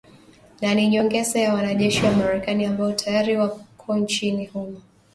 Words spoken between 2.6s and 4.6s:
ambao tayari wako nchini